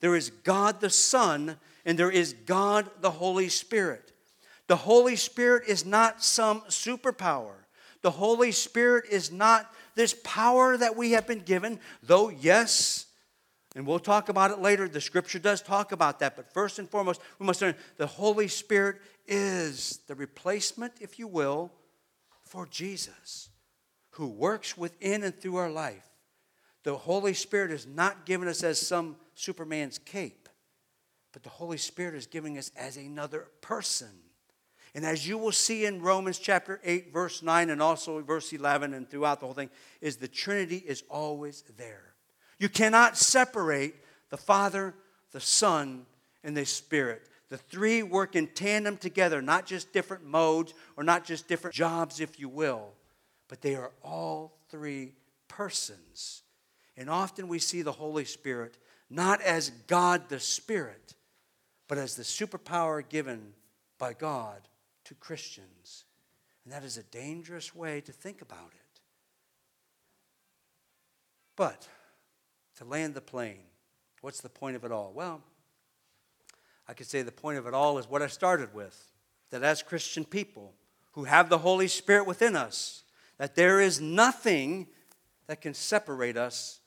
[0.00, 4.12] there is God the Son, and there is God the Holy Spirit.
[4.68, 7.54] The Holy Spirit is not some superpower.
[8.02, 13.06] The Holy Spirit is not this power that we have been given, though, yes,
[13.74, 14.88] and we'll talk about it later.
[14.88, 16.36] The scripture does talk about that.
[16.36, 21.26] But first and foremost, we must learn the Holy Spirit is the replacement, if you
[21.26, 21.72] will,
[22.52, 23.48] for Jesus,
[24.10, 26.06] who works within and through our life.
[26.82, 30.50] The Holy Spirit is not given us as some Superman's cape,
[31.32, 34.10] but the Holy Spirit is giving us as another person.
[34.94, 38.92] And as you will see in Romans chapter 8, verse 9, and also verse 11,
[38.92, 39.70] and throughout the whole thing,
[40.02, 42.12] is the Trinity is always there.
[42.58, 43.94] You cannot separate
[44.28, 44.94] the Father,
[45.30, 46.04] the Son,
[46.44, 47.30] and the Spirit.
[47.52, 52.18] The three work in tandem together, not just different modes or not just different jobs,
[52.18, 52.94] if you will,
[53.46, 55.12] but they are all three
[55.48, 56.44] persons.
[56.96, 58.78] And often we see the Holy Spirit
[59.10, 61.14] not as God the Spirit,
[61.88, 63.52] but as the superpower given
[63.98, 64.66] by God
[65.04, 66.06] to Christians.
[66.64, 69.00] And that is a dangerous way to think about it.
[71.54, 71.86] But
[72.78, 73.64] to land the plane,
[74.22, 75.12] what's the point of it all?
[75.14, 75.42] Well,
[76.88, 79.10] I could say the point of it all is what I started with
[79.50, 80.74] that as Christian people
[81.12, 83.02] who have the Holy Spirit within us,
[83.38, 84.86] that there is nothing
[85.46, 86.80] that can separate us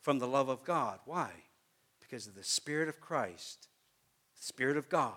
[0.00, 0.98] from the love of God.
[1.06, 1.30] Why?
[2.00, 3.68] Because of the Spirit of Christ,
[4.36, 5.14] the Spirit of God,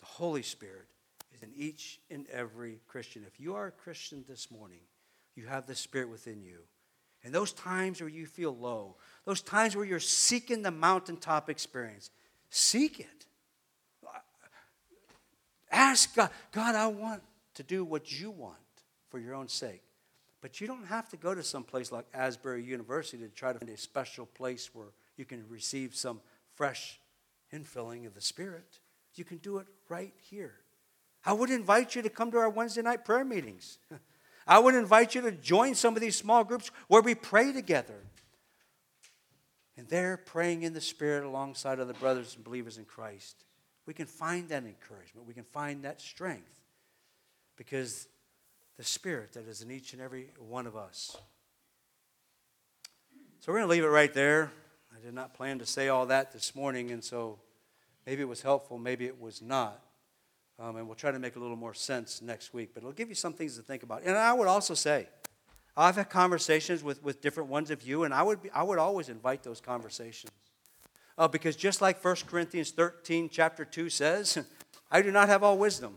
[0.00, 0.86] the Holy Spirit
[1.34, 3.24] is in each and every Christian.
[3.26, 4.80] If you are a Christian this morning,
[5.34, 6.60] you have the Spirit within you.
[7.24, 12.10] And those times where you feel low, those times where you're seeking the mountaintop experience,
[12.50, 13.25] seek it.
[15.70, 17.22] Ask God, God, I want
[17.54, 18.56] to do what you want
[19.08, 19.82] for your own sake.
[20.40, 23.58] But you don't have to go to some place like Asbury University to try to
[23.58, 26.20] find a special place where you can receive some
[26.54, 27.00] fresh
[27.52, 28.78] infilling of the Spirit.
[29.14, 30.54] You can do it right here.
[31.24, 33.78] I would invite you to come to our Wednesday night prayer meetings.
[34.46, 38.04] I would invite you to join some of these small groups where we pray together.
[39.76, 43.44] And there, praying in the Spirit alongside other brothers and believers in Christ,
[43.86, 45.26] we can find that encouragement.
[45.26, 46.60] We can find that strength
[47.56, 48.08] because
[48.76, 51.16] the Spirit that is in each and every one of us.
[53.40, 54.50] So we're going to leave it right there.
[54.94, 57.38] I did not plan to say all that this morning, and so
[58.06, 59.80] maybe it was helpful, maybe it was not.
[60.58, 63.08] Um, and we'll try to make a little more sense next week, but it'll give
[63.08, 64.02] you some things to think about.
[64.04, 65.06] And I would also say,
[65.76, 68.78] I've had conversations with, with different ones of you, and I would, be, I would
[68.78, 70.32] always invite those conversations.
[71.18, 74.38] Uh, because just like 1 Corinthians 13, chapter 2 says,
[74.90, 75.94] I do not have all wisdom,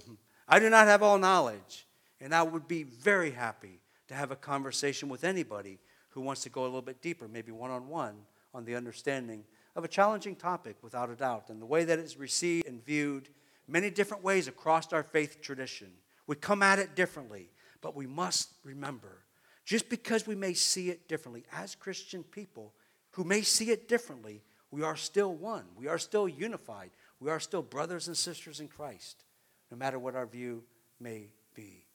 [0.47, 1.85] I do not have all knowledge.
[2.21, 6.49] And I would be very happy to have a conversation with anybody who wants to
[6.49, 8.15] go a little bit deeper, maybe one on one,
[8.53, 9.45] on the understanding
[9.75, 13.29] of a challenging topic, without a doubt, and the way that it's received and viewed
[13.67, 15.87] many different ways across our faith tradition.
[16.27, 19.23] We come at it differently, but we must remember
[19.63, 22.73] just because we may see it differently, as Christian people
[23.11, 24.41] who may see it differently,
[24.71, 25.65] we are still one.
[25.75, 26.91] We are still unified.
[27.19, 29.23] We are still brothers and sisters in Christ,
[29.71, 30.63] no matter what our view
[30.99, 31.85] may be.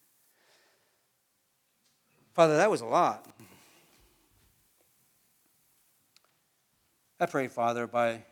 [2.34, 3.26] Father, that was a lot.
[7.20, 8.24] I pray, Father, by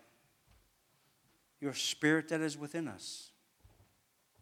[1.61, 3.31] your Spirit that is within us,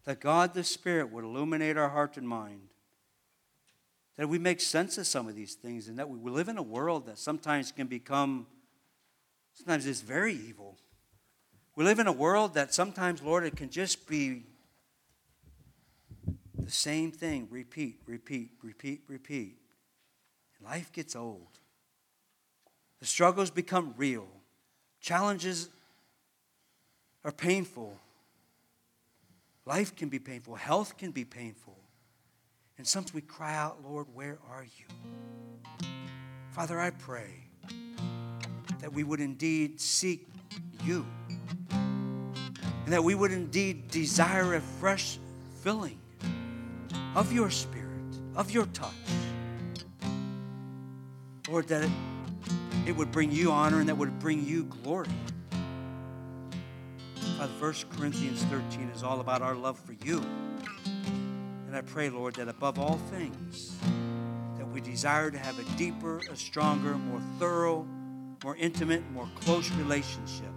[0.05, 2.69] that God the Spirit would illuminate our heart and mind,
[4.17, 6.63] that we make sense of some of these things, and that we live in a
[6.63, 8.47] world that sometimes can become,
[9.53, 10.77] sometimes it's very evil.
[11.75, 14.43] We live in a world that sometimes, Lord, it can just be
[16.57, 19.57] the same thing repeat, repeat, repeat, repeat.
[20.63, 21.59] Life gets old.
[22.99, 24.27] The struggles become real.
[24.99, 25.69] Challenges
[27.25, 27.97] are painful.
[29.65, 30.55] Life can be painful.
[30.55, 31.77] Health can be painful.
[32.77, 35.87] And sometimes we cry out, Lord, where are you?
[36.51, 37.50] Father, I pray
[38.81, 40.27] that we would indeed seek
[40.83, 41.05] you.
[41.69, 45.19] And that we would indeed desire a fresh
[45.61, 45.99] filling
[47.15, 47.87] of your spirit,
[48.35, 48.91] of your touch.
[51.47, 51.91] Lord, that it,
[52.87, 55.07] it would bring you honor and that would bring you glory.
[57.37, 60.23] Father, 1 Corinthians 13 is all about our love for you.
[61.67, 63.77] And I pray, Lord, that above all things,
[64.57, 67.87] that we desire to have a deeper, a stronger, more thorough,
[68.43, 70.51] more intimate, more close relationship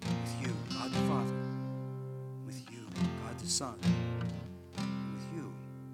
[0.00, 1.34] with you, God the Father,
[2.46, 2.86] with you,
[3.24, 3.78] God the Son